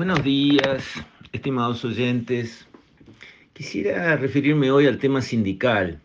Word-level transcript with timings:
Buenos 0.00 0.24
días, 0.24 0.94
estimados 1.30 1.84
oyentes. 1.84 2.66
Quisiera 3.52 4.16
referirme 4.16 4.70
hoy 4.70 4.86
al 4.86 4.96
tema 4.96 5.20
sindical. 5.20 6.00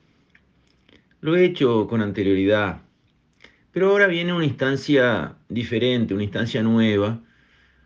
Lo 1.21 1.37
he 1.37 1.45
hecho 1.45 1.87
con 1.87 2.01
anterioridad, 2.01 2.81
pero 3.71 3.91
ahora 3.91 4.07
viene 4.07 4.33
una 4.33 4.43
instancia 4.43 5.37
diferente, 5.47 6.13
una 6.13 6.25
instancia 6.25 6.61
nueva, 6.61 7.21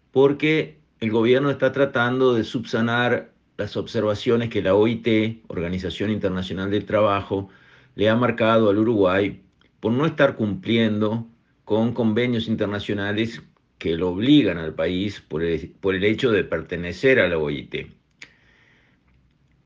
porque 0.09 0.79
el 0.99 1.11
gobierno 1.11 1.51
está 1.51 1.71
tratando 1.71 2.33
de 2.33 2.43
subsanar 2.43 3.31
las 3.57 3.77
observaciones 3.77 4.49
que 4.49 4.63
la 4.63 4.73
OIT, 4.73 5.43
Organización 5.45 6.09
Internacional 6.09 6.71
del 6.71 6.85
Trabajo, 6.85 7.49
le 7.93 8.09
ha 8.09 8.15
marcado 8.15 8.71
al 8.71 8.79
Uruguay 8.79 9.43
por 9.79 9.91
no 9.91 10.07
estar 10.07 10.35
cumpliendo 10.35 11.27
con 11.65 11.93
convenios 11.93 12.47
internacionales 12.47 13.43
que 13.79 13.95
lo 13.97 14.09
obligan 14.09 14.57
al 14.57 14.75
país 14.75 15.21
por 15.21 15.43
el, 15.43 15.71
por 15.79 15.95
el 15.95 16.03
hecho 16.03 16.31
de 16.31 16.43
pertenecer 16.43 17.19
a 17.19 17.27
la 17.27 17.37
OIT. 17.37 17.87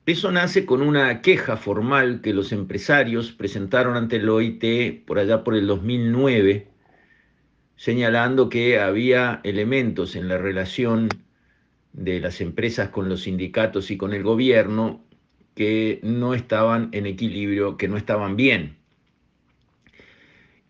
Eso 0.05 0.31
nace 0.31 0.66
con 0.66 0.81
una 0.81 1.21
queja 1.21 1.58
formal 1.58 2.21
que 2.21 2.34
los 2.34 2.52
empresarios 2.52 3.31
presentaron 3.31 3.98
ante 3.98 4.20
la 4.20 4.34
OIT 4.34 5.05
por 5.05 5.18
allá 5.18 5.44
por 5.44 5.55
el 5.55 5.66
2009, 5.66 6.68
señalando 7.76 8.49
que 8.49 8.80
había 8.80 9.41
elementos 9.44 10.16
en 10.16 10.27
la 10.27 10.38
relación 10.38 11.09
de 11.93 12.20
las 12.20 12.41
empresas 12.41 12.90
con 12.90 13.09
los 13.09 13.23
sindicatos 13.23 13.91
y 13.91 13.98
con 13.98 14.13
el 14.13 14.23
gobierno 14.23 15.04
que 15.55 15.99
no 16.04 16.34
estaban 16.34 16.90
en 16.91 17.05
equilibrio, 17.05 17.77
que 17.77 17.88
no 17.88 17.98
estaban 17.98 18.35
bien. 18.35 18.82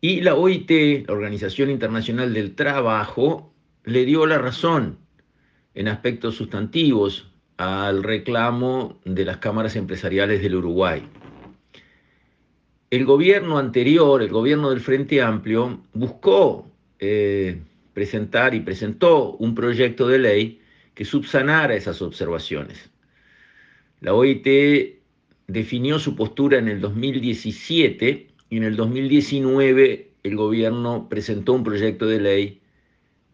Y 0.06 0.20
la 0.20 0.36
OIT, 0.36 1.08
la 1.08 1.14
Organización 1.14 1.70
Internacional 1.70 2.34
del 2.34 2.56
Trabajo, 2.56 3.54
le 3.86 4.04
dio 4.04 4.26
la 4.26 4.38
razón 4.38 4.98
en 5.76 5.88
aspectos 5.88 6.36
sustantivos 6.36 7.32
al 7.56 8.04
reclamo 8.04 9.00
de 9.06 9.24
las 9.24 9.38
cámaras 9.38 9.78
empresariales 9.78 10.42
del 10.42 10.56
Uruguay. 10.56 11.08
El 12.90 13.06
gobierno 13.06 13.58
anterior, 13.58 14.22
el 14.22 14.28
gobierno 14.28 14.72
del 14.72 14.82
Frente 14.82 15.22
Amplio, 15.22 15.80
buscó 15.94 16.70
eh, 17.00 17.62
presentar 17.94 18.54
y 18.54 18.60
presentó 18.60 19.38
un 19.38 19.56
proyecto 19.56 20.10
de 20.10 20.20
ley 20.20 20.62
que 20.96 21.06
subsanara 21.06 21.76
esas 21.76 22.02
observaciones. 22.02 22.90
La 24.02 24.14
OIT 24.14 25.00
definió 25.48 25.98
su 25.98 26.14
postura 26.14 26.58
en 26.58 26.68
el 26.68 26.82
2017 26.82 28.33
y 28.54 28.58
en 28.58 28.66
el 28.66 28.76
2019 28.76 30.12
el 30.22 30.36
gobierno 30.36 31.10
presentó 31.10 31.54
un 31.54 31.64
proyecto 31.64 32.06
de 32.06 32.22
ley 32.22 32.62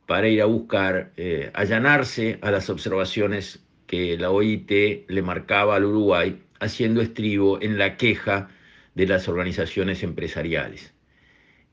para 0.06 0.30
ir 0.30 0.42
a 0.42 0.46
buscar 0.46 1.12
eh, 1.18 1.52
allanarse 1.54 2.40
a 2.42 2.52
las 2.52 2.70
observaciones 2.70 3.60
que 3.86 4.18
la 4.18 4.32
OIT 4.32 4.72
le 5.10 5.22
marcaba 5.22 5.76
al 5.76 5.84
Uruguay, 5.84 6.42
haciendo 6.62 7.02
estribo 7.02 7.62
en 7.62 7.78
la 7.78 7.98
queja 7.98 8.48
de 8.96 9.08
las 9.08 9.28
organizaciones 9.28 10.04
empresariales. 10.04 10.94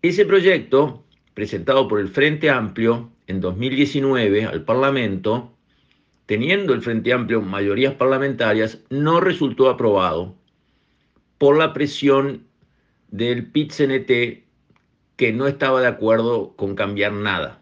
Ese 0.02 0.26
proyecto, 0.26 1.04
presentado 1.32 1.86
por 1.86 2.00
el 2.00 2.08
Frente 2.08 2.50
Amplio 2.50 3.12
en 3.28 3.40
2019 3.40 4.44
al 4.44 4.64
Parlamento, 4.64 5.56
teniendo 6.26 6.74
el 6.74 6.82
Frente 6.82 7.12
Amplio 7.12 7.42
mayorías 7.42 7.94
parlamentarias, 7.94 8.80
no 8.90 9.20
resultó 9.20 9.70
aprobado 9.70 10.34
por 11.38 11.56
la 11.56 11.72
presión 11.72 12.44
del 13.08 13.46
PIT-CNT 13.50 14.44
que 15.16 15.32
no 15.32 15.46
estaba 15.46 15.80
de 15.80 15.88
acuerdo 15.88 16.54
con 16.56 16.74
cambiar 16.74 17.12
nada. 17.12 17.60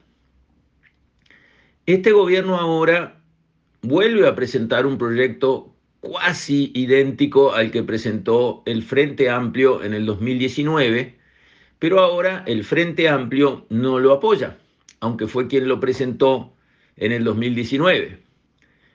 Este 1.86 2.12
gobierno 2.12 2.56
ahora 2.56 3.20
vuelve 3.82 4.26
a 4.26 4.34
presentar 4.34 4.86
un 4.86 4.98
proyecto 4.98 5.74
cuasi 6.00 6.72
idéntico 6.74 7.52
al 7.52 7.70
que 7.70 7.82
presentó 7.82 8.62
el 8.66 8.82
Frente 8.82 9.30
Amplio 9.30 9.82
en 9.82 9.94
el 9.94 10.06
2019, 10.06 11.14
pero 11.78 12.00
ahora 12.00 12.42
el 12.46 12.64
Frente 12.64 13.08
Amplio 13.08 13.66
no 13.68 13.98
lo 13.98 14.12
apoya, 14.12 14.58
aunque 15.00 15.26
fue 15.26 15.46
quien 15.46 15.68
lo 15.68 15.80
presentó 15.80 16.52
en 16.96 17.12
el 17.12 17.24
2019. 17.24 18.18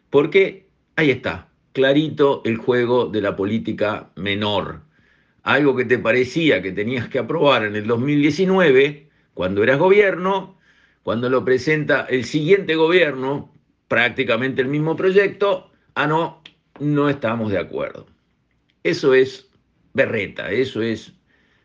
Porque 0.09 0.67
ahí 0.95 1.11
está, 1.11 1.49
clarito 1.73 2.41
el 2.45 2.57
juego 2.57 3.05
de 3.05 3.21
la 3.21 3.35
política 3.35 4.11
menor 4.15 4.81
algo 5.43 5.75
que 5.75 5.85
te 5.85 5.97
parecía 5.97 6.61
que 6.61 6.71
tenías 6.71 7.07
que 7.09 7.19
aprobar 7.19 7.63
en 7.63 7.75
el 7.75 7.87
2019, 7.87 9.09
cuando 9.33 9.63
eras 9.63 9.79
gobierno, 9.79 10.57
cuando 11.03 11.29
lo 11.29 11.43
presenta 11.45 12.05
el 12.09 12.25
siguiente 12.25 12.75
gobierno, 12.75 13.53
prácticamente 13.87 14.61
el 14.61 14.67
mismo 14.67 14.95
proyecto, 14.95 15.71
ah, 15.95 16.07
no, 16.07 16.41
no 16.79 17.09
estamos 17.09 17.51
de 17.51 17.59
acuerdo. 17.59 18.07
Eso 18.83 19.13
es 19.13 19.49
berreta, 19.93 20.51
eso 20.51 20.81
es 20.81 21.13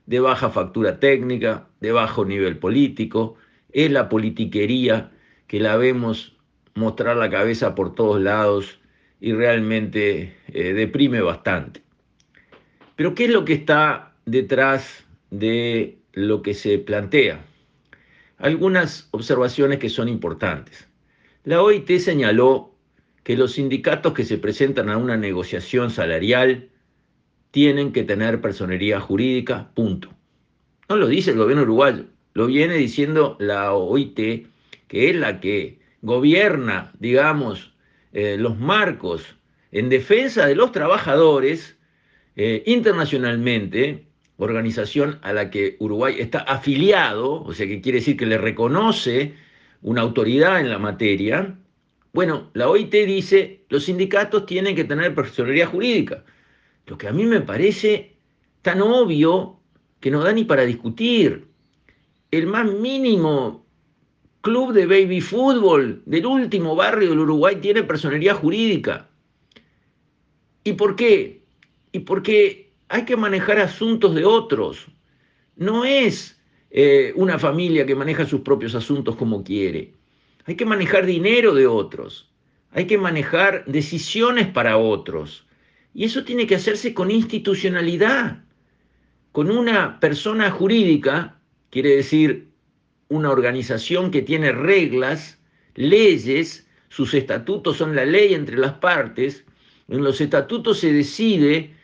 de 0.06 0.20
baja 0.20 0.50
factura 0.50 0.98
técnica, 0.98 1.68
de 1.80 1.92
bajo 1.92 2.24
nivel 2.24 2.58
político, 2.58 3.36
es 3.72 3.90
la 3.90 4.08
politiquería 4.08 5.10
que 5.46 5.60
la 5.60 5.76
vemos 5.76 6.36
mostrar 6.74 7.16
la 7.16 7.30
cabeza 7.30 7.74
por 7.74 7.94
todos 7.94 8.20
lados 8.20 8.80
y 9.20 9.32
realmente 9.32 10.36
eh, 10.48 10.72
deprime 10.72 11.20
bastante. 11.20 11.83
Pero 12.96 13.14
¿qué 13.14 13.24
es 13.24 13.30
lo 13.30 13.44
que 13.44 13.54
está 13.54 14.12
detrás 14.24 15.04
de 15.30 15.98
lo 16.12 16.42
que 16.42 16.54
se 16.54 16.78
plantea? 16.78 17.44
Algunas 18.38 19.08
observaciones 19.10 19.78
que 19.78 19.88
son 19.88 20.08
importantes. 20.08 20.88
La 21.44 21.62
OIT 21.62 21.98
señaló 21.98 22.74
que 23.22 23.36
los 23.36 23.52
sindicatos 23.52 24.12
que 24.12 24.24
se 24.24 24.38
presentan 24.38 24.90
a 24.90 24.96
una 24.96 25.16
negociación 25.16 25.90
salarial 25.90 26.68
tienen 27.50 27.92
que 27.92 28.04
tener 28.04 28.40
personería 28.40 29.00
jurídica, 29.00 29.70
punto. 29.74 30.10
No 30.88 30.96
lo 30.96 31.06
dice 31.08 31.30
el 31.30 31.38
gobierno 31.38 31.62
uruguayo, 31.62 32.04
lo 32.34 32.46
viene 32.46 32.74
diciendo 32.74 33.36
la 33.40 33.72
OIT, 33.72 34.48
que 34.88 35.10
es 35.10 35.16
la 35.16 35.40
que 35.40 35.80
gobierna, 36.02 36.92
digamos, 36.98 37.74
eh, 38.12 38.36
los 38.38 38.58
marcos 38.58 39.36
en 39.72 39.88
defensa 39.88 40.46
de 40.46 40.54
los 40.54 40.70
trabajadores 40.72 41.76
eh, 42.36 42.62
internacionalmente, 42.66 44.06
organización 44.36 45.18
a 45.22 45.32
la 45.32 45.50
que 45.50 45.76
Uruguay 45.78 46.16
está 46.18 46.40
afiliado, 46.40 47.42
o 47.42 47.54
sea 47.54 47.66
que 47.66 47.80
quiere 47.80 47.98
decir 47.98 48.16
que 48.16 48.26
le 48.26 48.38
reconoce 48.38 49.34
una 49.82 50.00
autoridad 50.00 50.60
en 50.60 50.70
la 50.70 50.78
materia, 50.78 51.56
bueno, 52.12 52.50
la 52.54 52.68
OIT 52.68 52.92
dice, 53.06 53.64
los 53.68 53.84
sindicatos 53.84 54.46
tienen 54.46 54.76
que 54.76 54.84
tener 54.84 55.14
personalidad 55.14 55.68
jurídica, 55.68 56.24
lo 56.86 56.96
que 56.96 57.08
a 57.08 57.12
mí 57.12 57.24
me 57.24 57.40
parece 57.40 58.16
tan 58.62 58.80
obvio 58.82 59.60
que 60.00 60.10
no 60.10 60.22
da 60.22 60.32
ni 60.32 60.44
para 60.44 60.64
discutir. 60.64 61.48
El 62.30 62.46
más 62.46 62.70
mínimo 62.70 63.66
club 64.40 64.72
de 64.72 64.86
baby 64.86 65.20
fútbol 65.20 66.02
del 66.06 66.26
último 66.26 66.76
barrio 66.76 67.10
del 67.10 67.20
Uruguay 67.20 67.56
tiene 67.56 67.82
personalidad 67.82 68.36
jurídica. 68.36 69.08
¿Y 70.62 70.74
por 70.74 70.96
qué? 70.96 71.43
Y 71.94 72.00
porque 72.00 72.72
hay 72.88 73.04
que 73.04 73.16
manejar 73.16 73.60
asuntos 73.60 74.16
de 74.16 74.24
otros. 74.24 74.88
No 75.54 75.84
es 75.84 76.36
eh, 76.72 77.12
una 77.14 77.38
familia 77.38 77.86
que 77.86 77.94
maneja 77.94 78.26
sus 78.26 78.40
propios 78.40 78.74
asuntos 78.74 79.14
como 79.14 79.44
quiere. 79.44 79.94
Hay 80.44 80.56
que 80.56 80.66
manejar 80.66 81.06
dinero 81.06 81.54
de 81.54 81.68
otros. 81.68 82.32
Hay 82.72 82.88
que 82.88 82.98
manejar 82.98 83.64
decisiones 83.66 84.48
para 84.48 84.76
otros. 84.76 85.46
Y 85.94 86.02
eso 86.04 86.24
tiene 86.24 86.48
que 86.48 86.56
hacerse 86.56 86.92
con 86.94 87.12
institucionalidad, 87.12 88.42
con 89.30 89.52
una 89.52 90.00
persona 90.00 90.50
jurídica, 90.50 91.38
quiere 91.70 91.94
decir 91.94 92.48
una 93.06 93.30
organización 93.30 94.10
que 94.10 94.22
tiene 94.22 94.50
reglas, 94.50 95.38
leyes, 95.76 96.66
sus 96.88 97.14
estatutos 97.14 97.76
son 97.76 97.94
la 97.94 98.04
ley 98.04 98.34
entre 98.34 98.58
las 98.58 98.72
partes. 98.72 99.44
En 99.86 100.02
los 100.02 100.20
estatutos 100.20 100.80
se 100.80 100.92
decide 100.92 101.74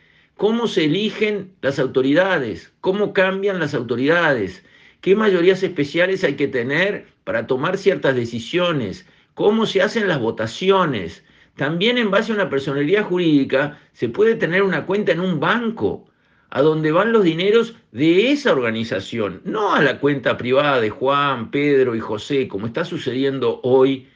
cómo 0.41 0.65
se 0.65 0.85
eligen 0.85 1.53
las 1.61 1.77
autoridades, 1.77 2.73
cómo 2.81 3.13
cambian 3.13 3.59
las 3.59 3.75
autoridades, 3.75 4.65
qué 4.99 5.15
mayorías 5.15 5.61
especiales 5.61 6.23
hay 6.23 6.33
que 6.33 6.47
tener 6.47 7.05
para 7.25 7.45
tomar 7.45 7.77
ciertas 7.77 8.15
decisiones, 8.15 9.05
cómo 9.35 9.67
se 9.67 9.83
hacen 9.83 10.07
las 10.07 10.19
votaciones. 10.19 11.23
También 11.57 11.99
en 11.99 12.09
base 12.09 12.31
a 12.31 12.35
una 12.35 12.49
personalidad 12.49 13.03
jurídica 13.03 13.79
se 13.93 14.09
puede 14.09 14.33
tener 14.33 14.63
una 14.63 14.87
cuenta 14.87 15.11
en 15.11 15.19
un 15.19 15.39
banco 15.39 16.09
a 16.49 16.63
donde 16.63 16.91
van 16.91 17.11
los 17.11 17.23
dineros 17.23 17.75
de 17.91 18.31
esa 18.31 18.51
organización, 18.51 19.43
no 19.45 19.75
a 19.75 19.81
la 19.83 19.99
cuenta 19.99 20.37
privada 20.37 20.81
de 20.81 20.89
Juan, 20.89 21.51
Pedro 21.51 21.95
y 21.95 21.99
José, 21.99 22.47
como 22.47 22.65
está 22.65 22.83
sucediendo 22.83 23.59
hoy 23.61 24.07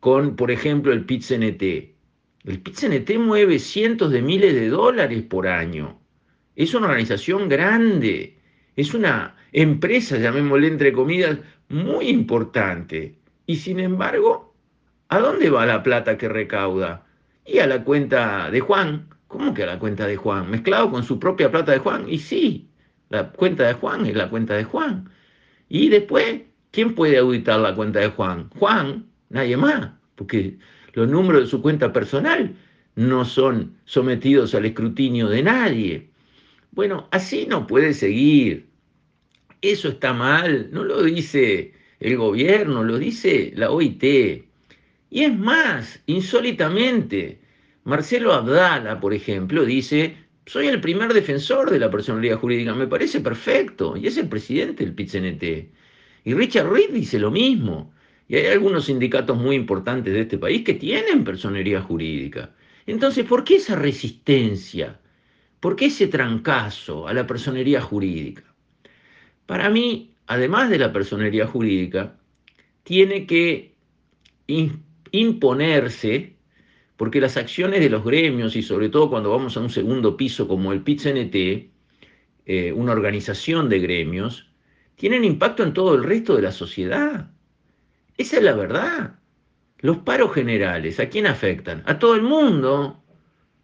con, 0.00 0.34
por 0.34 0.50
ejemplo, 0.50 0.94
el 0.94 1.04
PIT-CNT. 1.04 1.97
El 2.44 2.60
PIT-CNT 2.60 3.18
mueve 3.18 3.58
cientos 3.58 4.10
de 4.10 4.22
miles 4.22 4.54
de 4.54 4.68
dólares 4.68 5.22
por 5.22 5.48
año. 5.48 6.00
Es 6.56 6.74
una 6.74 6.86
organización 6.86 7.48
grande, 7.48 8.38
es 8.76 8.94
una 8.94 9.36
empresa, 9.52 10.18
llamémosle 10.18 10.68
entre 10.68 10.92
comillas, 10.92 11.38
muy 11.68 12.08
importante. 12.08 13.18
Y 13.46 13.56
sin 13.56 13.80
embargo, 13.80 14.48
¿A 15.10 15.20
dónde 15.20 15.48
va 15.48 15.64
la 15.64 15.82
plata 15.82 16.18
que 16.18 16.28
recauda? 16.28 17.06
Y 17.46 17.60
a 17.60 17.66
la 17.66 17.82
cuenta 17.82 18.50
de 18.50 18.60
Juan. 18.60 19.08
¿Cómo 19.26 19.54
que 19.54 19.62
a 19.62 19.66
la 19.66 19.78
cuenta 19.78 20.06
de 20.06 20.16
Juan? 20.16 20.50
Mezclado 20.50 20.90
con 20.90 21.02
su 21.02 21.18
propia 21.18 21.50
plata 21.50 21.72
de 21.72 21.78
Juan. 21.78 22.08
Y 22.08 22.18
sí, 22.18 22.70
la 23.08 23.30
cuenta 23.30 23.66
de 23.66 23.74
Juan 23.74 24.04
es 24.06 24.14
la 24.14 24.28
cuenta 24.28 24.54
de 24.54 24.64
Juan. 24.64 25.10
Y 25.68 25.88
después, 25.88 26.42
¿quién 26.70 26.94
puede 26.94 27.18
auditar 27.18 27.58
la 27.60 27.74
cuenta 27.74 28.00
de 28.00 28.08
Juan? 28.08 28.50
Juan, 28.58 29.06
nadie 29.30 29.56
más, 29.56 29.92
porque 30.14 30.58
los 30.98 31.08
números 31.08 31.42
de 31.42 31.46
su 31.46 31.62
cuenta 31.62 31.92
personal 31.92 32.56
no 32.96 33.24
son 33.24 33.76
sometidos 33.84 34.52
al 34.56 34.64
escrutinio 34.64 35.28
de 35.28 35.44
nadie. 35.44 36.08
Bueno, 36.72 37.06
así 37.12 37.46
no 37.46 37.68
puede 37.68 37.94
seguir. 37.94 38.66
Eso 39.62 39.90
está 39.90 40.12
mal, 40.12 40.70
no 40.72 40.82
lo 40.82 41.04
dice 41.04 41.72
el 42.00 42.16
gobierno, 42.16 42.82
lo 42.82 42.98
dice 42.98 43.52
la 43.54 43.70
OIT. 43.70 44.02
Y 45.10 45.22
es 45.22 45.38
más, 45.38 46.00
insólitamente, 46.06 47.38
Marcelo 47.84 48.32
Abdala, 48.32 48.98
por 48.98 49.14
ejemplo, 49.14 49.64
dice, 49.64 50.16
soy 50.46 50.66
el 50.66 50.80
primer 50.80 51.14
defensor 51.14 51.70
de 51.70 51.78
la 51.78 51.92
personalidad 51.92 52.38
jurídica, 52.38 52.74
me 52.74 52.88
parece 52.88 53.20
perfecto, 53.20 53.96
y 53.96 54.08
es 54.08 54.16
el 54.16 54.28
presidente 54.28 54.84
del 54.84 54.94
PITCNT. 54.94 55.44
Y 56.24 56.34
Richard 56.34 56.68
Reed 56.68 56.90
dice 56.90 57.20
lo 57.20 57.30
mismo. 57.30 57.92
Y 58.28 58.36
hay 58.36 58.46
algunos 58.46 58.84
sindicatos 58.84 59.38
muy 59.38 59.56
importantes 59.56 60.12
de 60.12 60.20
este 60.20 60.38
país 60.38 60.62
que 60.62 60.74
tienen 60.74 61.24
personería 61.24 61.80
jurídica. 61.80 62.54
Entonces, 62.86 63.24
¿por 63.24 63.42
qué 63.42 63.56
esa 63.56 63.74
resistencia? 63.74 65.00
¿Por 65.60 65.76
qué 65.76 65.86
ese 65.86 66.06
trancazo 66.08 67.08
a 67.08 67.14
la 67.14 67.26
personería 67.26 67.80
jurídica? 67.80 68.44
Para 69.46 69.70
mí, 69.70 70.12
además 70.26 70.68
de 70.68 70.78
la 70.78 70.92
personería 70.92 71.46
jurídica, 71.46 72.18
tiene 72.82 73.26
que 73.26 73.74
imponerse, 75.10 76.36
porque 76.96 77.20
las 77.20 77.36
acciones 77.36 77.80
de 77.80 77.90
los 77.90 78.04
gremios, 78.04 78.56
y 78.56 78.62
sobre 78.62 78.90
todo 78.90 79.08
cuando 79.08 79.30
vamos 79.30 79.56
a 79.56 79.60
un 79.60 79.70
segundo 79.70 80.16
piso 80.16 80.46
como 80.46 80.72
el 80.72 80.82
PIT-CNT, 80.82 81.70
eh, 82.44 82.72
una 82.72 82.92
organización 82.92 83.68
de 83.68 83.78
gremios, 83.78 84.50
tienen 84.96 85.24
impacto 85.24 85.62
en 85.62 85.72
todo 85.72 85.94
el 85.94 86.04
resto 86.04 86.36
de 86.36 86.42
la 86.42 86.52
sociedad. 86.52 87.30
Esa 88.18 88.36
es 88.38 88.42
la 88.42 88.54
verdad. 88.54 89.14
Los 89.78 89.98
paros 89.98 90.34
generales, 90.34 90.98
¿a 91.00 91.08
quién 91.08 91.26
afectan? 91.26 91.82
A 91.86 91.98
todo 91.98 92.16
el 92.16 92.22
mundo. 92.22 93.02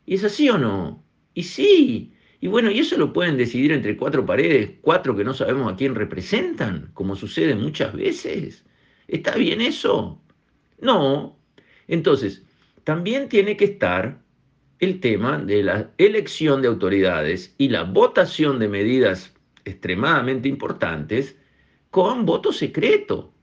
¿Y 0.06 0.14
es 0.14 0.24
así 0.24 0.48
o 0.48 0.56
no? 0.56 1.04
Y 1.34 1.42
sí. 1.42 2.14
Y 2.40 2.46
bueno, 2.46 2.70
y 2.70 2.78
eso 2.78 2.96
lo 2.96 3.12
pueden 3.12 3.36
decidir 3.36 3.72
entre 3.72 3.96
cuatro 3.96 4.24
paredes, 4.24 4.70
cuatro 4.80 5.16
que 5.16 5.24
no 5.24 5.34
sabemos 5.34 5.72
a 5.72 5.76
quién 5.76 5.94
representan, 5.94 6.90
como 6.94 7.16
sucede 7.16 7.54
muchas 7.56 7.94
veces. 7.94 8.64
¿Está 9.08 9.34
bien 9.34 9.60
eso? 9.60 10.22
No. 10.80 11.36
Entonces, 11.88 12.44
también 12.84 13.28
tiene 13.28 13.56
que 13.56 13.64
estar 13.64 14.22
el 14.78 15.00
tema 15.00 15.38
de 15.38 15.64
la 15.64 15.90
elección 15.98 16.62
de 16.62 16.68
autoridades 16.68 17.54
y 17.58 17.70
la 17.70 17.82
votación 17.82 18.60
de 18.60 18.68
medidas 18.68 19.34
extremadamente 19.64 20.48
importantes 20.48 21.36
con 21.90 22.24
voto 22.24 22.52
secreto, 22.52 23.33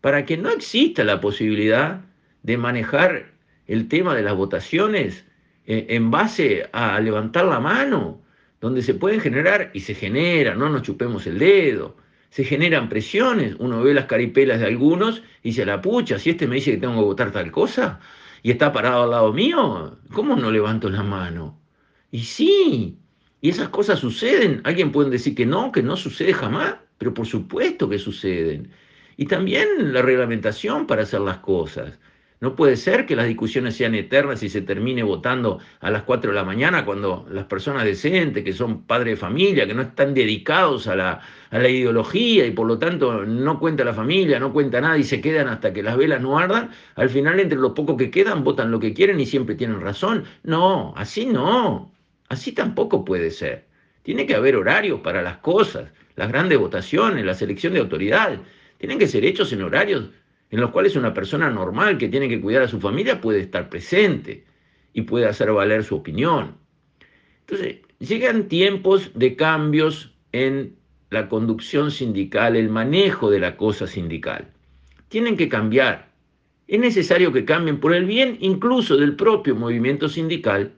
para 0.00 0.24
que 0.24 0.36
no 0.36 0.50
exista 0.50 1.04
la 1.04 1.20
posibilidad 1.20 2.00
de 2.42 2.56
manejar 2.56 3.32
el 3.66 3.88
tema 3.88 4.14
de 4.14 4.22
las 4.22 4.34
votaciones 4.34 5.24
eh, 5.66 5.86
en 5.90 6.10
base 6.10 6.68
a 6.72 6.98
levantar 7.00 7.44
la 7.44 7.60
mano, 7.60 8.20
donde 8.60 8.82
se 8.82 8.94
pueden 8.94 9.20
generar, 9.20 9.70
y 9.72 9.80
se 9.80 9.94
genera, 9.94 10.54
no 10.54 10.68
nos 10.68 10.82
chupemos 10.82 11.26
el 11.26 11.38
dedo, 11.38 11.96
se 12.30 12.44
generan 12.44 12.88
presiones, 12.88 13.56
uno 13.58 13.82
ve 13.82 13.94
las 13.94 14.06
caripelas 14.06 14.60
de 14.60 14.66
algunos 14.66 15.22
y 15.42 15.52
se 15.52 15.66
la 15.66 15.80
pucha, 15.80 16.18
si 16.18 16.30
este 16.30 16.46
me 16.46 16.56
dice 16.56 16.72
que 16.72 16.78
tengo 16.78 16.94
que 16.94 17.00
votar 17.00 17.32
tal 17.32 17.50
cosa 17.50 18.00
y 18.42 18.50
está 18.50 18.72
parado 18.72 19.04
al 19.04 19.10
lado 19.10 19.32
mío, 19.32 19.98
¿cómo 20.12 20.36
no 20.36 20.50
levanto 20.50 20.88
la 20.88 21.02
mano? 21.02 21.60
Y 22.10 22.20
sí, 22.20 22.98
y 23.40 23.48
esas 23.48 23.68
cosas 23.68 23.98
suceden, 23.98 24.60
alguien 24.64 24.92
puede 24.92 25.10
decir 25.10 25.34
que 25.34 25.46
no, 25.46 25.72
que 25.72 25.82
no 25.82 25.96
sucede 25.96 26.32
jamás, 26.32 26.76
pero 26.98 27.14
por 27.14 27.26
supuesto 27.26 27.88
que 27.88 27.98
suceden. 27.98 28.70
Y 29.20 29.26
también 29.26 29.92
la 29.92 30.00
reglamentación 30.00 30.86
para 30.86 31.02
hacer 31.02 31.20
las 31.20 31.40
cosas. 31.40 31.98
No 32.40 32.56
puede 32.56 32.74
ser 32.78 33.04
que 33.04 33.14
las 33.14 33.26
discusiones 33.26 33.76
sean 33.76 33.94
eternas 33.94 34.42
y 34.42 34.48
se 34.48 34.62
termine 34.62 35.02
votando 35.02 35.58
a 35.80 35.90
las 35.90 36.04
4 36.04 36.30
de 36.30 36.34
la 36.34 36.42
mañana 36.42 36.86
cuando 36.86 37.26
las 37.30 37.44
personas 37.44 37.84
decentes, 37.84 38.42
que 38.42 38.54
son 38.54 38.84
padres 38.84 39.16
de 39.16 39.20
familia, 39.20 39.66
que 39.66 39.74
no 39.74 39.82
están 39.82 40.14
dedicados 40.14 40.86
a 40.86 40.96
la, 40.96 41.20
a 41.50 41.58
la 41.58 41.68
ideología 41.68 42.46
y 42.46 42.52
por 42.52 42.66
lo 42.66 42.78
tanto 42.78 43.26
no 43.26 43.60
cuenta 43.60 43.84
la 43.84 43.92
familia, 43.92 44.40
no 44.40 44.54
cuenta 44.54 44.80
nada 44.80 44.96
y 44.96 45.04
se 45.04 45.20
quedan 45.20 45.48
hasta 45.48 45.70
que 45.74 45.82
las 45.82 45.98
velas 45.98 46.22
no 46.22 46.38
ardan, 46.38 46.70
al 46.94 47.10
final 47.10 47.40
entre 47.40 47.58
los 47.58 47.72
pocos 47.72 47.98
que 47.98 48.10
quedan 48.10 48.42
votan 48.42 48.70
lo 48.70 48.80
que 48.80 48.94
quieren 48.94 49.20
y 49.20 49.26
siempre 49.26 49.54
tienen 49.54 49.82
razón. 49.82 50.24
No, 50.44 50.94
así 50.96 51.26
no, 51.26 51.92
así 52.30 52.52
tampoco 52.52 53.04
puede 53.04 53.30
ser. 53.30 53.66
Tiene 54.02 54.24
que 54.24 54.34
haber 54.34 54.56
horarios 54.56 55.00
para 55.00 55.20
las 55.20 55.36
cosas, 55.36 55.90
las 56.16 56.28
grandes 56.28 56.58
votaciones, 56.58 57.22
la 57.22 57.34
selección 57.34 57.74
de 57.74 57.80
autoridades, 57.80 58.40
tienen 58.80 58.98
que 58.98 59.06
ser 59.06 59.26
hechos 59.26 59.52
en 59.52 59.62
horarios 59.62 60.08
en 60.50 60.60
los 60.60 60.70
cuales 60.70 60.96
una 60.96 61.12
persona 61.12 61.50
normal 61.50 61.98
que 61.98 62.08
tiene 62.08 62.28
que 62.28 62.40
cuidar 62.40 62.62
a 62.62 62.68
su 62.68 62.80
familia 62.80 63.20
puede 63.20 63.40
estar 63.40 63.68
presente 63.68 64.44
y 64.94 65.02
puede 65.02 65.26
hacer 65.26 65.52
valer 65.52 65.84
su 65.84 65.96
opinión. 65.96 66.56
Entonces, 67.40 67.76
llegan 67.98 68.48
tiempos 68.48 69.10
de 69.14 69.36
cambios 69.36 70.14
en 70.32 70.76
la 71.10 71.28
conducción 71.28 71.90
sindical, 71.90 72.56
el 72.56 72.70
manejo 72.70 73.30
de 73.30 73.38
la 73.38 73.56
cosa 73.58 73.86
sindical. 73.86 74.48
Tienen 75.08 75.36
que 75.36 75.50
cambiar. 75.50 76.10
Es 76.66 76.80
necesario 76.80 77.32
que 77.32 77.44
cambien 77.44 77.80
por 77.80 77.94
el 77.94 78.06
bien 78.06 78.38
incluso 78.40 78.96
del 78.96 79.14
propio 79.14 79.54
movimiento 79.56 80.08
sindical 80.08 80.72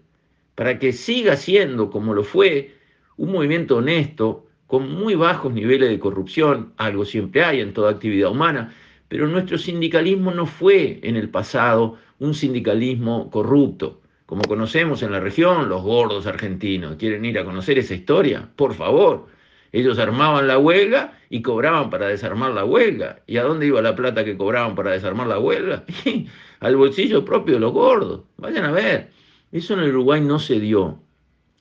para 0.56 0.78
que 0.80 0.92
siga 0.92 1.36
siendo, 1.36 1.88
como 1.88 2.14
lo 2.14 2.24
fue, 2.24 2.74
un 3.16 3.30
movimiento 3.30 3.76
honesto, 3.76 4.48
con 4.72 4.90
muy 4.90 5.14
bajos 5.16 5.52
niveles 5.52 5.90
de 5.90 5.98
corrupción, 5.98 6.72
algo 6.78 7.04
siempre 7.04 7.44
hay 7.44 7.60
en 7.60 7.74
toda 7.74 7.90
actividad 7.90 8.30
humana, 8.30 8.74
pero 9.06 9.28
nuestro 9.28 9.58
sindicalismo 9.58 10.30
no 10.30 10.46
fue 10.46 10.98
en 11.02 11.16
el 11.16 11.28
pasado 11.28 11.98
un 12.20 12.32
sindicalismo 12.32 13.30
corrupto, 13.30 14.00
como 14.24 14.44
conocemos 14.44 15.02
en 15.02 15.12
la 15.12 15.20
región 15.20 15.68
los 15.68 15.82
gordos 15.82 16.26
argentinos. 16.26 16.96
¿Quieren 16.96 17.22
ir 17.26 17.38
a 17.38 17.44
conocer 17.44 17.78
esa 17.78 17.92
historia? 17.92 18.48
Por 18.56 18.72
favor. 18.72 19.26
Ellos 19.72 19.98
armaban 19.98 20.48
la 20.48 20.56
huelga 20.56 21.18
y 21.28 21.42
cobraban 21.42 21.90
para 21.90 22.08
desarmar 22.08 22.52
la 22.52 22.64
huelga. 22.64 23.20
¿Y 23.26 23.36
a 23.36 23.42
dónde 23.42 23.66
iba 23.66 23.82
la 23.82 23.94
plata 23.94 24.24
que 24.24 24.38
cobraban 24.38 24.74
para 24.74 24.92
desarmar 24.92 25.26
la 25.26 25.38
huelga? 25.38 25.84
Al 26.60 26.76
bolsillo 26.76 27.26
propio 27.26 27.56
de 27.56 27.60
los 27.60 27.74
gordos. 27.74 28.22
Vayan 28.38 28.64
a 28.64 28.72
ver. 28.72 29.10
Eso 29.52 29.74
en 29.74 29.80
Uruguay 29.80 30.22
no 30.22 30.38
se 30.38 30.58
dio, 30.58 30.98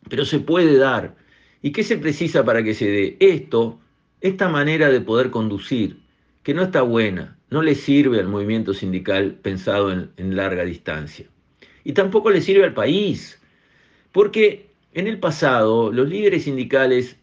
pero 0.08 0.24
se 0.24 0.40
puede 0.40 0.78
dar. 0.78 1.20
¿Y 1.62 1.72
qué 1.72 1.84
se 1.84 1.98
precisa 1.98 2.44
para 2.44 2.64
que 2.64 2.74
se 2.74 2.90
dé? 2.90 3.18
Esto, 3.20 3.80
esta 4.20 4.50
manera 4.50 4.90
de 4.90 5.02
poder 5.02 5.30
conducir, 5.30 6.00
que 6.44 6.54
no 6.54 6.64
está 6.64 6.82
buena, 6.82 7.38
no 7.52 7.62
le 7.62 7.76
sirve 7.76 8.20
al 8.20 8.28
movimiento 8.28 8.74
sindical 8.74 9.36
pensado 9.36 9.92
en, 9.92 10.36
larga 10.36 10.64
distancia. 10.66 11.28
Y 11.84 11.94
tampoco 11.94 12.32
le 12.32 12.42
sirve 12.42 12.64
al 12.64 12.74
país, 12.74 13.40
porque 14.12 14.72
en 14.94 15.08
el 15.08 15.20
pasado 15.20 15.92
los 15.92 16.10
líderes 16.10 16.46
sindicales 16.46 17.18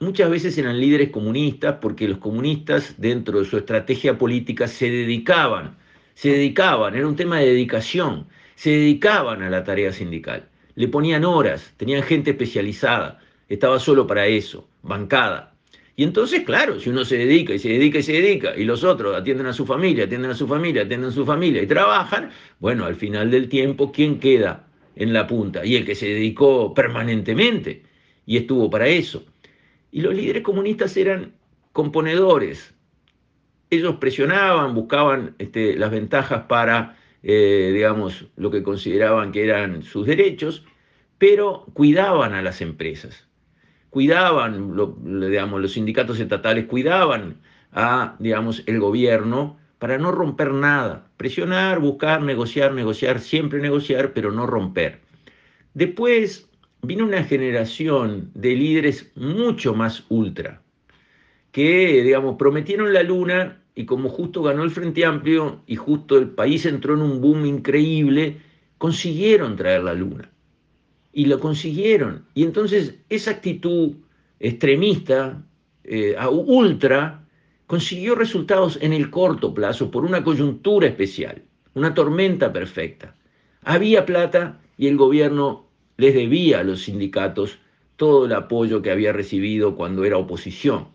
muchas 0.00 0.28
veces 0.28 0.58
eran 0.58 0.80
líderes 0.80 1.10
comunistas 1.10 1.76
porque 1.80 2.08
los 2.08 2.18
comunistas 2.18 2.94
dentro 2.98 3.38
de 3.38 3.44
su 3.44 3.56
estrategia 3.58 4.18
política 4.18 4.66
se 4.66 4.90
dedicaban, 4.90 5.76
se 6.14 6.30
dedicaban, 6.30 6.94
era 6.94 7.06
un 7.06 7.16
tema 7.16 7.38
de 7.38 7.46
dedicación, 7.46 8.26
se 8.56 8.70
dedicaban 8.70 9.42
a 9.42 9.50
la 9.50 9.62
tarea 9.62 9.92
sindical, 9.92 10.48
le 10.74 10.88
ponían 10.88 11.24
horas, 11.24 11.72
tenían 11.76 12.02
gente 12.02 12.32
especializada, 12.32 13.20
estaba 13.48 13.78
solo 13.78 14.06
para 14.06 14.26
eso, 14.26 14.68
bancada. 14.82 15.54
Y 15.96 16.02
entonces, 16.02 16.42
claro, 16.42 16.80
si 16.80 16.90
uno 16.90 17.04
se 17.04 17.18
dedica 17.18 17.54
y 17.54 17.58
se 17.58 17.68
dedica 17.68 17.98
y 17.98 18.02
se 18.02 18.12
dedica, 18.12 18.56
y 18.56 18.64
los 18.64 18.82
otros 18.82 19.16
atienden 19.16 19.46
a 19.46 19.52
su 19.52 19.64
familia, 19.64 20.04
atienden 20.04 20.32
a 20.32 20.34
su 20.34 20.48
familia, 20.48 20.82
atienden 20.82 21.10
a 21.10 21.12
su 21.12 21.24
familia 21.24 21.62
y 21.62 21.66
trabajan, 21.66 22.30
bueno, 22.58 22.84
al 22.84 22.96
final 22.96 23.30
del 23.30 23.48
tiempo, 23.48 23.92
¿quién 23.92 24.18
queda 24.18 24.66
en 24.96 25.12
la 25.12 25.26
punta? 25.26 25.64
Y 25.64 25.76
el 25.76 25.86
que 25.86 25.94
se 25.94 26.06
dedicó 26.08 26.74
permanentemente 26.74 27.84
y 28.26 28.36
estuvo 28.38 28.68
para 28.70 28.88
eso. 28.88 29.24
Y 29.92 30.00
los 30.00 30.14
líderes 30.14 30.42
comunistas 30.42 30.96
eran 30.96 31.34
componedores. 31.72 32.74
Ellos 33.70 33.96
presionaban, 33.96 34.74
buscaban 34.74 35.36
este, 35.38 35.76
las 35.76 35.92
ventajas 35.92 36.44
para, 36.48 36.96
eh, 37.22 37.70
digamos, 37.72 38.26
lo 38.36 38.50
que 38.50 38.64
consideraban 38.64 39.30
que 39.30 39.44
eran 39.44 39.82
sus 39.82 40.06
derechos, 40.06 40.64
pero 41.18 41.66
cuidaban 41.72 42.34
a 42.34 42.42
las 42.42 42.60
empresas 42.60 43.23
cuidaban, 43.94 44.74
digamos, 45.04 45.62
los 45.62 45.72
sindicatos 45.72 46.18
estatales 46.18 46.66
cuidaban 46.66 47.36
a, 47.70 48.16
digamos, 48.18 48.64
el 48.66 48.80
gobierno 48.80 49.56
para 49.78 49.98
no 49.98 50.10
romper 50.10 50.52
nada, 50.52 51.06
presionar, 51.16 51.78
buscar, 51.78 52.20
negociar, 52.20 52.74
negociar, 52.74 53.20
siempre 53.20 53.60
negociar, 53.60 54.12
pero 54.12 54.32
no 54.32 54.46
romper. 54.46 54.98
Después 55.74 56.50
vino 56.82 57.04
una 57.04 57.22
generación 57.22 58.32
de 58.34 58.56
líderes 58.56 59.12
mucho 59.14 59.74
más 59.74 60.04
ultra, 60.08 60.60
que, 61.52 62.02
digamos, 62.02 62.34
prometieron 62.36 62.92
la 62.92 63.04
luna 63.04 63.62
y 63.76 63.86
como 63.86 64.08
justo 64.08 64.42
ganó 64.42 64.64
el 64.64 64.72
Frente 64.72 65.04
Amplio 65.04 65.62
y 65.68 65.76
justo 65.76 66.18
el 66.18 66.30
país 66.30 66.66
entró 66.66 66.94
en 66.94 67.02
un 67.02 67.20
boom 67.20 67.46
increíble, 67.46 68.38
consiguieron 68.78 69.54
traer 69.54 69.84
la 69.84 69.94
luna. 69.94 70.33
Y 71.14 71.26
lo 71.26 71.40
consiguieron. 71.40 72.26
Y 72.34 72.42
entonces 72.42 72.96
esa 73.08 73.30
actitud 73.30 73.92
extremista, 74.40 75.42
eh, 75.84 76.14
ultra, 76.28 77.24
consiguió 77.66 78.14
resultados 78.14 78.78
en 78.82 78.92
el 78.92 79.10
corto 79.10 79.54
plazo 79.54 79.90
por 79.90 80.04
una 80.04 80.22
coyuntura 80.22 80.88
especial, 80.88 81.42
una 81.74 81.94
tormenta 81.94 82.52
perfecta. 82.52 83.14
Había 83.62 84.04
plata 84.04 84.60
y 84.76 84.88
el 84.88 84.96
gobierno 84.96 85.66
les 85.96 86.14
debía 86.14 86.60
a 86.60 86.64
los 86.64 86.82
sindicatos 86.82 87.58
todo 87.96 88.26
el 88.26 88.32
apoyo 88.32 88.82
que 88.82 88.90
había 88.90 89.12
recibido 89.12 89.76
cuando 89.76 90.04
era 90.04 90.18
oposición. 90.18 90.88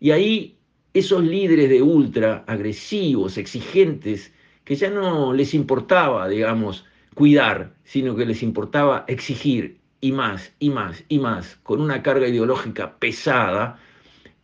Y 0.00 0.12
ahí 0.12 0.58
esos 0.94 1.24
líderes 1.24 1.68
de 1.68 1.82
ultra, 1.82 2.44
agresivos, 2.46 3.36
exigentes, 3.36 4.32
que 4.64 4.76
ya 4.76 4.88
no 4.88 5.32
les 5.32 5.52
importaba, 5.52 6.28
digamos, 6.28 6.84
cuidar, 7.14 7.74
sino 7.84 8.14
que 8.16 8.26
les 8.26 8.42
importaba 8.42 9.04
exigir 9.08 9.80
y 10.00 10.12
más, 10.12 10.52
y 10.58 10.70
más, 10.70 11.02
y 11.08 11.18
más, 11.18 11.56
con 11.62 11.80
una 11.80 12.02
carga 12.02 12.28
ideológica 12.28 12.98
pesada, 12.98 13.78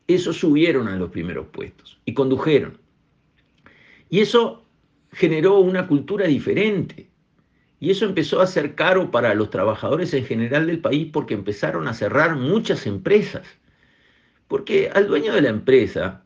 esos 0.06 0.38
subieron 0.38 0.88
a 0.88 0.96
los 0.96 1.10
primeros 1.10 1.46
puestos 1.48 2.00
y 2.04 2.14
condujeron. 2.14 2.78
Y 4.08 4.20
eso 4.20 4.64
generó 5.12 5.58
una 5.58 5.86
cultura 5.86 6.26
diferente. 6.26 7.10
Y 7.78 7.90
eso 7.90 8.04
empezó 8.04 8.40
a 8.40 8.46
ser 8.46 8.74
caro 8.74 9.10
para 9.10 9.34
los 9.34 9.50
trabajadores 9.50 10.12
en 10.12 10.24
general 10.24 10.66
del 10.66 10.80
país 10.80 11.08
porque 11.12 11.34
empezaron 11.34 11.88
a 11.88 11.94
cerrar 11.94 12.36
muchas 12.36 12.86
empresas. 12.86 13.46
Porque 14.48 14.90
al 14.92 15.06
dueño 15.06 15.32
de 15.32 15.42
la 15.42 15.48
empresa, 15.48 16.22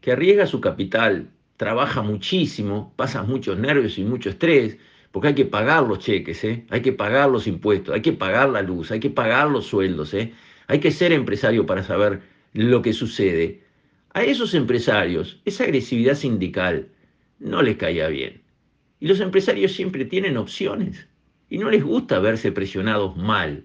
que 0.00 0.12
arriesga 0.12 0.46
su 0.46 0.60
capital, 0.60 1.30
trabaja 1.56 2.02
muchísimo, 2.02 2.92
pasa 2.96 3.22
muchos 3.22 3.58
nervios 3.58 3.98
y 3.98 4.04
mucho 4.04 4.30
estrés, 4.30 4.78
porque 5.12 5.28
hay 5.28 5.34
que 5.34 5.44
pagar 5.44 5.84
los 5.84 6.00
cheques, 6.00 6.44
¿eh? 6.44 6.66
hay 6.70 6.82
que 6.82 6.92
pagar 6.92 7.30
los 7.30 7.46
impuestos, 7.46 7.94
hay 7.94 8.02
que 8.02 8.12
pagar 8.12 8.50
la 8.50 8.62
luz, 8.62 8.90
hay 8.90 9.00
que 9.00 9.10
pagar 9.10 9.48
los 9.48 9.66
sueldos, 9.66 10.12
¿eh? 10.14 10.32
hay 10.66 10.80
que 10.80 10.90
ser 10.90 11.12
empresario 11.12 11.66
para 11.66 11.82
saber 11.82 12.20
lo 12.52 12.82
que 12.82 12.92
sucede. 12.92 13.62
A 14.12 14.22
esos 14.22 14.54
empresarios, 14.54 15.40
esa 15.44 15.64
agresividad 15.64 16.14
sindical 16.14 16.88
no 17.38 17.62
les 17.62 17.76
caía 17.76 18.08
bien. 18.08 18.42
Y 19.00 19.06
los 19.06 19.20
empresarios 19.20 19.72
siempre 19.72 20.04
tienen 20.04 20.36
opciones 20.36 21.08
y 21.48 21.58
no 21.58 21.70
les 21.70 21.84
gusta 21.84 22.18
verse 22.18 22.52
presionados 22.52 23.16
mal. 23.16 23.64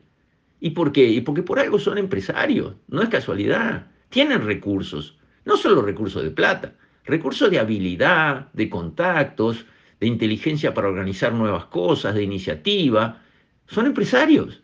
¿Y 0.60 0.72
por 0.72 0.92
qué? 0.92 1.08
Y 1.08 1.22
porque 1.22 1.44
por 1.44 1.60
algo 1.60 1.80
son 1.80 1.98
empresarios, 1.98 2.76
no 2.88 3.02
es 3.02 3.10
casualidad. 3.10 3.88
Tienen 4.10 4.46
recursos, 4.46 5.18
no 5.44 5.58
solo 5.58 5.82
recursos 5.82 6.24
de 6.24 6.32
plata, 6.32 6.76
recursos 7.04 7.50
de 7.52 7.60
habilidad, 7.60 8.52
de 8.54 8.70
contactos, 8.70 9.66
de 10.04 10.08
inteligencia 10.08 10.74
para 10.74 10.90
organizar 10.90 11.32
nuevas 11.34 11.64
cosas, 11.66 12.14
de 12.14 12.24
iniciativa. 12.24 13.22
Son 13.68 13.86
empresarios. 13.86 14.62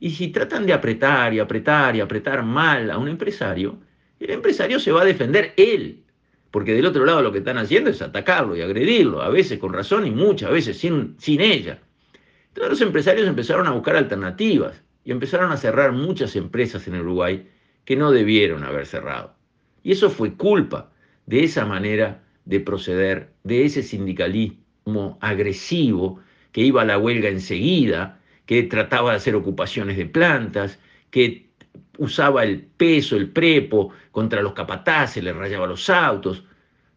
Y 0.00 0.10
si 0.10 0.28
tratan 0.28 0.66
de 0.66 0.72
apretar 0.72 1.32
y 1.32 1.38
apretar 1.38 1.94
y 1.94 2.00
apretar 2.00 2.42
mal 2.42 2.90
a 2.90 2.98
un 2.98 3.06
empresario, 3.06 3.78
el 4.18 4.30
empresario 4.30 4.80
se 4.80 4.90
va 4.90 5.02
a 5.02 5.04
defender 5.04 5.54
él 5.56 6.02
porque 6.50 6.74
del 6.74 6.84
otro 6.84 7.06
lado 7.06 7.22
lo 7.22 7.30
que 7.30 7.38
están 7.38 7.58
haciendo 7.58 7.90
es 7.90 8.02
atacarlo 8.02 8.56
y 8.56 8.60
agredirlo, 8.60 9.22
a 9.22 9.30
veces 9.30 9.60
con 9.60 9.72
razón 9.72 10.04
y 10.04 10.10
muchas 10.10 10.50
veces 10.50 10.76
sin, 10.76 11.16
ella. 11.40 11.78
Entonces 12.48 12.70
los 12.70 12.80
empresarios 12.80 13.28
empezaron 13.28 13.68
a 13.68 13.70
buscar 13.70 13.94
alternativas 13.94 14.82
y 15.04 15.12
empezaron 15.12 15.52
a 15.52 15.56
cerrar 15.56 15.92
muchas 15.92 16.34
empresas 16.34 16.88
en 16.88 16.96
Uruguay 16.96 17.48
que 17.84 17.96
no 17.96 18.10
debieron 18.10 18.64
haber 18.64 18.86
cerrado. 18.86 19.34
Y 19.84 19.92
eso 19.92 20.10
fue 20.10 20.34
culpa 20.34 20.92
de 21.26 21.44
esa 21.44 21.64
manera 21.64 22.22
de 22.44 22.58
proceder, 22.58 23.32
de 23.44 23.64
ese 23.64 23.84
sindicalismo 23.84 24.61
agresivo 25.20 26.20
que 26.52 26.60
iba 26.60 26.82
a 26.82 26.84
la 26.84 26.98
huelga 26.98 27.28
enseguida, 27.28 28.20
que 28.46 28.62
trataba 28.64 29.10
de 29.10 29.16
hacer 29.16 29.34
ocupaciones 29.34 29.96
de 29.96 30.06
plantas, 30.06 30.78
que 31.10 31.50
usaba 31.98 32.44
el 32.44 32.62
peso, 32.62 33.16
el 33.16 33.30
prepo 33.30 33.92
contra 34.10 34.42
los 34.42 34.52
capataces, 34.52 35.22
les 35.22 35.34
rayaba 35.34 35.66
los 35.66 35.88
autos. 35.88 36.44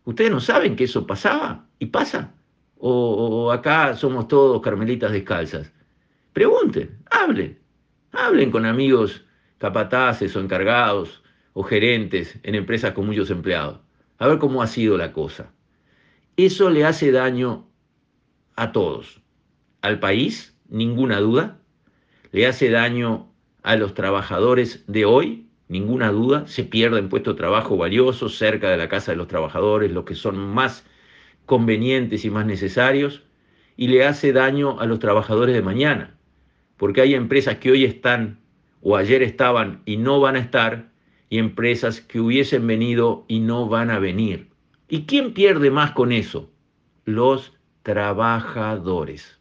¿Ustedes 0.03 0.31
no 0.31 0.39
saben 0.39 0.75
que 0.75 0.85
eso 0.85 1.05
pasaba 1.05 1.65
y 1.79 1.87
pasa? 1.87 2.33
O, 2.77 3.51
acá 3.51 3.95
somos 3.95 4.27
todos 4.27 4.61
carmelitas 4.61 5.11
descalzas. 5.11 5.71
Pregunten, 6.33 6.97
hablen, 7.09 7.57
hablen 8.11 8.51
con 8.51 8.65
amigos 8.65 9.25
capataces 9.57 10.35
o 10.35 10.41
encargados 10.41 11.23
o 11.53 11.63
gerentes 11.63 12.37
en 12.43 12.55
empresas 12.55 12.91
con 12.91 13.05
muchos 13.05 13.31
empleados. 13.31 13.79
A 14.17 14.27
ver 14.27 14.39
cómo 14.39 14.61
ha 14.61 14.67
sido 14.67 14.97
la 14.97 15.13
cosa. 15.13 15.51
Eso 16.37 16.69
le 16.69 16.85
hace 16.85 17.11
daño 17.11 17.65
a 18.55 18.71
todos. 18.71 19.21
Al 19.81 19.99
país, 19.99 20.57
ninguna 20.69 21.19
duda. 21.19 21.59
Le 22.31 22.47
hace 22.47 22.69
daño 22.69 23.31
a 23.63 23.75
los 23.75 23.93
trabajadores 23.93 24.83
de 24.87 25.05
hoy, 25.05 25.47
ninguna 25.67 26.11
duda, 26.11 26.47
se 26.47 26.63
pierden 26.63 27.09
puestos 27.09 27.35
de 27.35 27.39
trabajo 27.39 27.77
valiosos 27.77 28.37
cerca 28.37 28.69
de 28.69 28.77
la 28.77 28.89
casa 28.89 29.11
de 29.11 29.17
los 29.17 29.27
trabajadores, 29.27 29.91
los 29.91 30.05
que 30.05 30.15
son 30.15 30.37
más 30.37 30.85
convenientes 31.45 32.25
y 32.25 32.29
más 32.29 32.45
necesarios, 32.45 33.23
y 33.77 33.87
le 33.87 34.05
hace 34.05 34.33
daño 34.33 34.79
a 34.79 34.85
los 34.85 34.99
trabajadores 34.99 35.55
de 35.55 35.61
mañana, 35.61 36.15
porque 36.77 37.01
hay 37.01 37.15
empresas 37.15 37.57
que 37.57 37.71
hoy 37.71 37.85
están 37.85 38.39
o 38.81 38.95
ayer 38.95 39.23
estaban 39.23 39.81
y 39.85 39.97
no 39.97 40.19
van 40.19 40.35
a 40.35 40.39
estar, 40.39 40.91
y 41.29 41.39
empresas 41.39 42.01
que 42.01 42.19
hubiesen 42.19 42.67
venido 42.67 43.25
y 43.27 43.39
no 43.39 43.67
van 43.67 43.89
a 43.89 43.97
venir. 43.97 44.49
¿Y 44.87 45.05
quién 45.05 45.33
pierde 45.33 45.71
más 45.71 45.91
con 45.91 46.11
eso? 46.11 46.51
Los 47.05 47.53
trabajadores. 47.85 49.37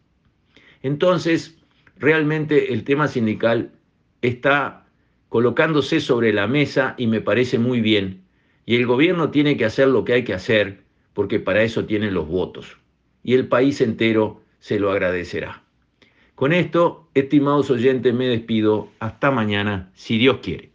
Entonces, 0.82 1.56
realmente 1.98 2.74
el 2.74 2.84
tema 2.84 3.08
sindical 3.08 3.72
está 4.20 4.84
colocándose 5.30 5.98
sobre 5.98 6.30
la 6.30 6.46
mesa 6.46 6.94
y 6.98 7.06
me 7.06 7.22
parece 7.22 7.58
muy 7.58 7.80
bien. 7.80 8.20
Y 8.66 8.76
el 8.76 8.86
gobierno 8.86 9.30
tiene 9.30 9.56
que 9.56 9.64
hacer 9.64 9.88
lo 9.88 10.04
que 10.04 10.12
hay 10.12 10.24
que 10.24 10.34
hacer 10.34 10.82
porque 11.14 11.40
para 11.40 11.62
eso 11.62 11.86
tienen 11.86 12.12
los 12.12 12.28
votos. 12.28 12.76
Y 13.22 13.32
el 13.32 13.48
país 13.48 13.80
entero 13.80 14.42
se 14.58 14.78
lo 14.78 14.90
agradecerá. 14.90 15.62
Con 16.34 16.52
esto, 16.52 17.08
estimados 17.14 17.70
oyentes, 17.70 18.12
me 18.12 18.26
despido. 18.26 18.90
Hasta 18.98 19.30
mañana, 19.30 19.90
si 19.94 20.18
Dios 20.18 20.40
quiere. 20.42 20.73